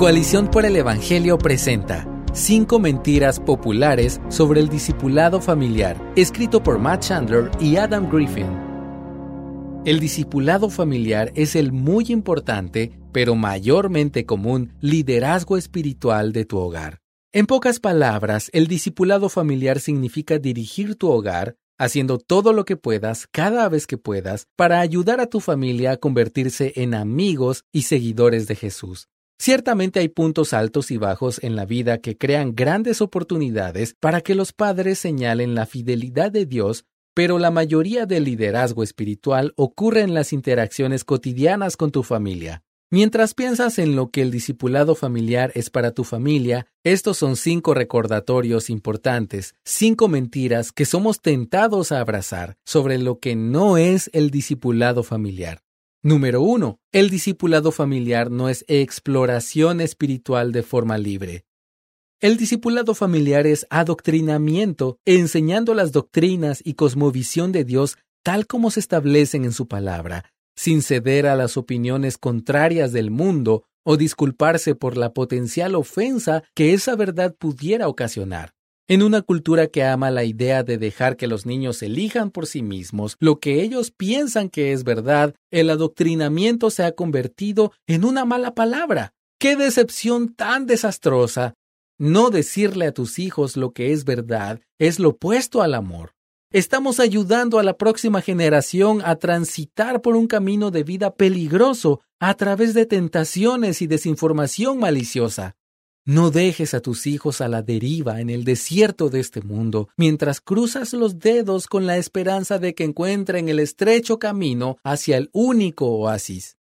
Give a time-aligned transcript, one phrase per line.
[0.00, 7.02] Coalición por el Evangelio presenta Cinco mentiras populares sobre el discipulado familiar, escrito por Matt
[7.02, 8.46] Chandler y Adam Griffin.
[9.84, 17.02] El discipulado familiar es el muy importante, pero mayormente común, liderazgo espiritual de tu hogar.
[17.34, 23.26] En pocas palabras, el discipulado familiar significa dirigir tu hogar, haciendo todo lo que puedas
[23.30, 28.46] cada vez que puedas para ayudar a tu familia a convertirse en amigos y seguidores
[28.46, 29.10] de Jesús.
[29.40, 34.34] Ciertamente hay puntos altos y bajos en la vida que crean grandes oportunidades para que
[34.34, 40.12] los padres señalen la fidelidad de Dios, pero la mayoría del liderazgo espiritual ocurre en
[40.12, 42.64] las interacciones cotidianas con tu familia.
[42.90, 47.72] Mientras piensas en lo que el discipulado familiar es para tu familia, estos son cinco
[47.72, 54.30] recordatorios importantes, cinco mentiras que somos tentados a abrazar sobre lo que no es el
[54.30, 55.62] discipulado familiar.
[56.02, 56.80] Número 1.
[56.92, 61.44] El discipulado familiar no es exploración espiritual de forma libre.
[62.20, 68.80] El discipulado familiar es adoctrinamiento, enseñando las doctrinas y cosmovisión de Dios tal como se
[68.80, 70.24] establecen en su palabra,
[70.56, 76.72] sin ceder a las opiniones contrarias del mundo o disculparse por la potencial ofensa que
[76.72, 78.54] esa verdad pudiera ocasionar.
[78.90, 82.60] En una cultura que ama la idea de dejar que los niños elijan por sí
[82.60, 88.24] mismos lo que ellos piensan que es verdad, el adoctrinamiento se ha convertido en una
[88.24, 89.12] mala palabra.
[89.38, 91.54] ¡Qué decepción tan desastrosa!
[92.00, 96.14] No decirle a tus hijos lo que es verdad es lo opuesto al amor.
[96.52, 102.34] Estamos ayudando a la próxima generación a transitar por un camino de vida peligroso a
[102.34, 105.54] través de tentaciones y desinformación maliciosa.
[106.10, 110.40] No dejes a tus hijos a la deriva en el desierto de este mundo, mientras
[110.40, 115.86] cruzas los dedos con la esperanza de que encuentren el estrecho camino hacia el único
[115.86, 116.58] oasis.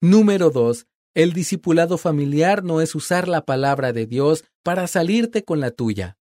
[0.00, 0.86] Número 2.
[1.12, 6.16] El discipulado familiar no es usar la palabra de Dios para salirte con la tuya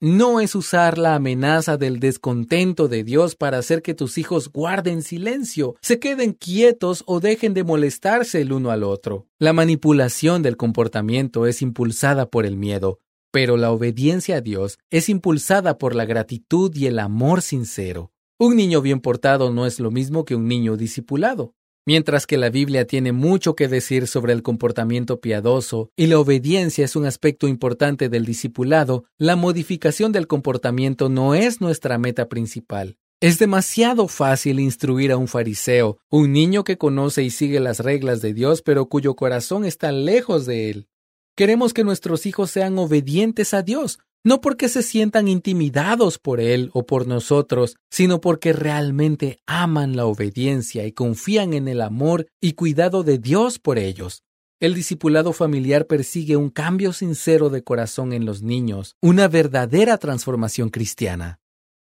[0.00, 5.02] no es usar la amenaza del descontento de Dios para hacer que tus hijos guarden
[5.02, 9.26] silencio, se queden quietos o dejen de molestarse el uno al otro.
[9.38, 13.00] La manipulación del comportamiento es impulsada por el miedo,
[13.32, 18.12] pero la obediencia a Dios es impulsada por la gratitud y el amor sincero.
[18.38, 21.54] Un niño bien portado no es lo mismo que un niño discipulado.
[21.88, 26.84] Mientras que la Biblia tiene mucho que decir sobre el comportamiento piadoso y la obediencia
[26.84, 32.98] es un aspecto importante del discipulado, la modificación del comportamiento no es nuestra meta principal.
[33.20, 38.20] Es demasiado fácil instruir a un fariseo, un niño que conoce y sigue las reglas
[38.20, 40.88] de Dios pero cuyo corazón está lejos de él.
[41.36, 46.70] Queremos que nuestros hijos sean obedientes a Dios, no porque se sientan intimidados por Él
[46.72, 52.54] o por nosotros, sino porque realmente aman la obediencia y confían en el amor y
[52.54, 54.24] cuidado de Dios por ellos.
[54.58, 60.70] El discipulado familiar persigue un cambio sincero de corazón en los niños, una verdadera transformación
[60.70, 61.38] cristiana.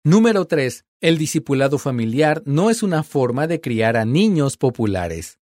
[0.03, 0.83] Número 3.
[0.99, 5.39] El discipulado familiar no es una forma de criar a niños populares.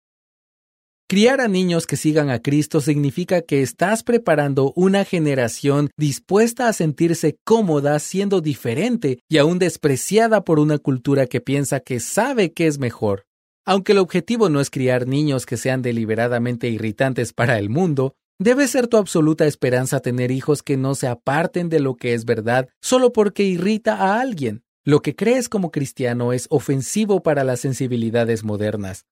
[1.08, 6.74] Criar a niños que sigan a Cristo significa que estás preparando una generación dispuesta a
[6.74, 12.66] sentirse cómoda siendo diferente y aún despreciada por una cultura que piensa que sabe que
[12.66, 13.28] es mejor.
[13.68, 18.68] Aunque el objetivo no es criar niños que sean deliberadamente irritantes para el mundo, debe
[18.68, 22.68] ser tu absoluta esperanza tener hijos que no se aparten de lo que es verdad
[22.81, 24.63] solo porque irrita a alguien.
[24.84, 29.06] Lo que crees como cristiano es ofensivo para las sensibilidades modernas.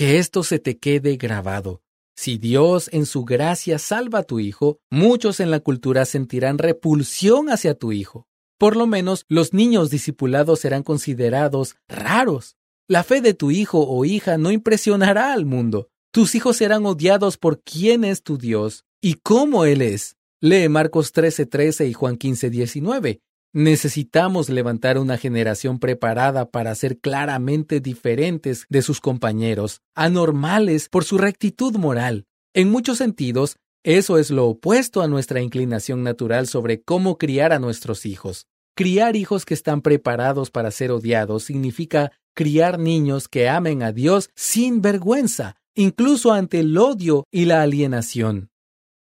[0.00, 1.82] Que esto se te quede grabado.
[2.16, 7.50] Si Dios en su gracia salva a tu hijo, muchos en la cultura sentirán repulsión
[7.50, 8.26] hacia tu hijo.
[8.56, 12.56] Por lo menos los niños discipulados serán considerados raros.
[12.88, 15.90] La fe de tu hijo o hija no impresionará al mundo.
[16.14, 20.16] Tus hijos serán odiados por quién es tu Dios y cómo Él es.
[20.40, 23.20] Lee Marcos 13:13 y Juan 15:19.
[23.52, 31.18] Necesitamos levantar una generación preparada para ser claramente diferentes de sus compañeros, anormales por su
[31.18, 32.26] rectitud moral.
[32.54, 37.58] En muchos sentidos, eso es lo opuesto a nuestra inclinación natural sobre cómo criar a
[37.58, 38.46] nuestros hijos.
[38.76, 44.30] Criar hijos que están preparados para ser odiados significa criar niños que amen a Dios
[44.36, 48.50] sin vergüenza, incluso ante el odio y la alienación.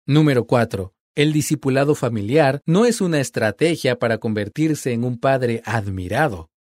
[0.05, 0.93] Número 4.
[1.17, 6.51] El discipulado familiar no es una estrategia para convertirse en un padre admirado.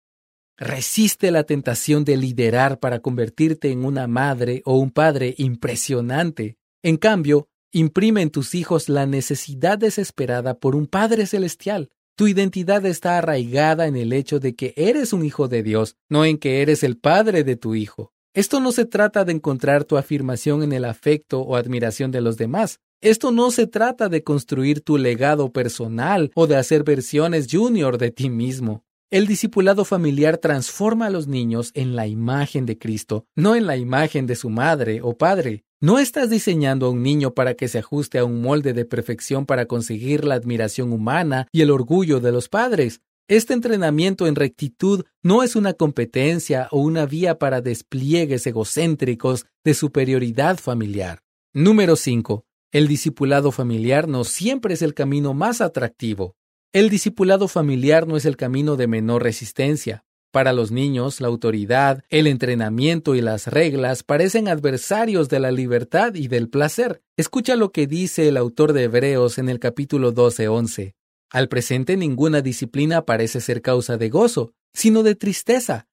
[0.57, 6.57] Resiste la tentación de liderar para convertirte en una madre o un padre impresionante.
[6.83, 11.91] En cambio, imprime en tus hijos la necesidad desesperada por un Padre Celestial.
[12.17, 16.25] Tu identidad está arraigada en el hecho de que eres un hijo de Dios, no
[16.25, 18.15] en que eres el padre de tu hijo.
[18.33, 22.39] Esto no se trata de encontrar tu afirmación en el afecto o admiración de los
[22.39, 22.81] demás.
[23.03, 28.11] Esto no se trata de construir tu legado personal o de hacer versiones junior de
[28.11, 28.85] ti mismo.
[29.11, 33.77] El discipulado familiar transforma a los niños en la imagen de Cristo, no en la
[33.77, 35.65] imagen de su madre o padre.
[35.81, 39.45] No estás diseñando a un niño para que se ajuste a un molde de perfección
[39.45, 43.03] para conseguir la admiración humana y el orgullo de los padres.
[43.29, 49.75] Este entrenamiento en rectitud no es una competencia o una vía para despliegues egocéntricos de
[49.75, 51.21] superioridad familiar.
[51.53, 52.47] Número 5.
[52.77, 56.37] El discipulado familiar no siempre es el camino más atractivo.
[56.75, 60.05] El discipulado familiar no es el camino de menor resistencia.
[60.31, 66.17] Para los niños, la autoridad, el entrenamiento y las reglas parecen adversarios de la libertad
[66.17, 67.01] y del placer.
[67.17, 70.97] Escucha lo que dice el autor de Hebreos en el capítulo 12-11.
[71.31, 75.89] Al presente ninguna disciplina parece ser causa de gozo, sino de tristeza.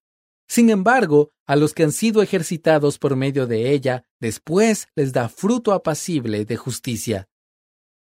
[0.48, 5.30] Sin embargo, a los que han sido ejercitados por medio de ella, después les da
[5.30, 7.28] fruto apacible de justicia.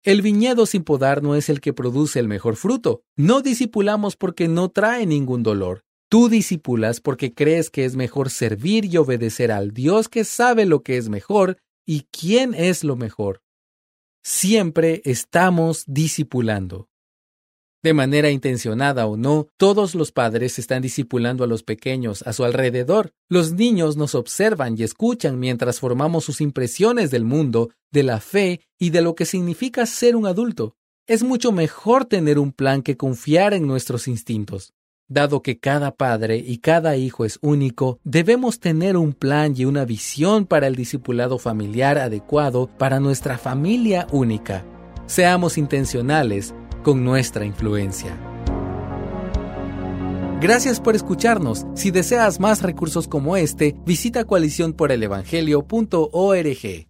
[0.02, 3.02] El viñedo sin podar no es el que produce el mejor fruto.
[3.16, 5.84] No discipulamos porque no trae ningún dolor.
[6.10, 10.82] Tú discipulas porque crees que es mejor servir y obedecer al Dios que sabe lo
[10.82, 13.42] que es mejor y quién es lo mejor.
[14.24, 16.89] Siempre estamos discipulando.
[17.82, 22.44] De manera intencionada o no, todos los padres están discipulando a los pequeños a su
[22.44, 23.14] alrededor.
[23.30, 28.60] Los niños nos observan y escuchan mientras formamos sus impresiones del mundo, de la fe
[28.78, 30.76] y de lo que significa ser un adulto.
[31.06, 34.74] Es mucho mejor tener un plan que confiar en nuestros instintos.
[35.08, 39.86] Dado que cada padre y cada hijo es único, debemos tener un plan y una
[39.86, 44.64] visión para el discipulado familiar adecuado para nuestra familia única.
[45.06, 48.16] Seamos intencionales con nuestra influencia.
[50.40, 51.66] Gracias por escucharnos.
[51.74, 56.89] Si deseas más recursos como este, visita coaliciónporelevangelio.org.